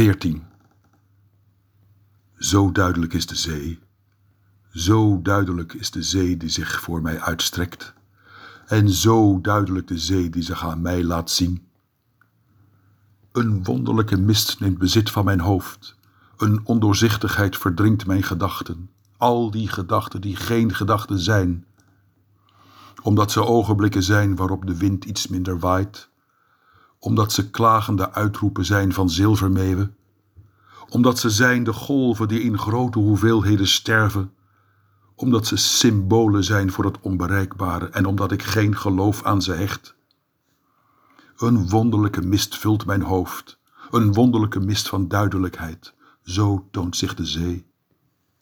14. 0.00 0.42
Zo 2.38 2.72
duidelijk 2.72 3.12
is 3.12 3.26
de 3.26 3.34
zee, 3.34 3.78
zo 4.72 5.22
duidelijk 5.22 5.72
is 5.72 5.90
de 5.90 6.02
zee 6.02 6.36
die 6.36 6.48
zich 6.48 6.80
voor 6.80 7.02
mij 7.02 7.20
uitstrekt, 7.20 7.94
en 8.66 8.90
zo 8.90 9.40
duidelijk 9.40 9.88
de 9.88 9.98
zee 9.98 10.30
die 10.30 10.42
zich 10.42 10.64
aan 10.64 10.80
mij 10.80 11.04
laat 11.04 11.30
zien. 11.30 11.66
Een 13.32 13.64
wonderlijke 13.64 14.16
mist 14.16 14.60
neemt 14.60 14.78
bezit 14.78 15.10
van 15.10 15.24
mijn 15.24 15.40
hoofd, 15.40 15.96
een 16.36 16.60
ondoorzichtigheid 16.64 17.56
verdringt 17.56 18.06
mijn 18.06 18.22
gedachten, 18.22 18.90
al 19.16 19.50
die 19.50 19.68
gedachten 19.68 20.20
die 20.20 20.36
geen 20.36 20.74
gedachten 20.74 21.18
zijn, 21.18 21.66
omdat 23.02 23.32
ze 23.32 23.44
ogenblikken 23.44 24.02
zijn 24.02 24.36
waarop 24.36 24.66
de 24.66 24.76
wind 24.76 25.04
iets 25.04 25.26
minder 25.26 25.58
waait, 25.58 26.09
omdat 27.00 27.32
ze 27.32 27.50
klagende 27.50 28.12
uitroepen 28.12 28.64
zijn 28.64 28.92
van 28.92 29.10
zilvermeeuwen, 29.10 29.94
omdat 30.88 31.18
ze 31.18 31.30
zijn 31.30 31.64
de 31.64 31.72
golven 31.72 32.28
die 32.28 32.42
in 32.42 32.58
grote 32.58 32.98
hoeveelheden 32.98 33.68
sterven, 33.68 34.32
omdat 35.14 35.46
ze 35.46 35.56
symbolen 35.56 36.44
zijn 36.44 36.72
voor 36.72 36.84
het 36.84 37.00
onbereikbare 37.00 37.88
en 37.88 38.06
omdat 38.06 38.32
ik 38.32 38.42
geen 38.42 38.76
geloof 38.76 39.22
aan 39.22 39.42
ze 39.42 39.52
hecht. 39.52 39.94
Een 41.36 41.68
wonderlijke 41.68 42.20
mist 42.20 42.56
vult 42.56 42.86
mijn 42.86 43.02
hoofd, 43.02 43.58
een 43.90 44.12
wonderlijke 44.12 44.60
mist 44.60 44.88
van 44.88 45.08
duidelijkheid, 45.08 45.94
zo 46.22 46.68
toont 46.70 46.96
zich 46.96 47.14
de 47.14 47.24
zee. 47.24 47.69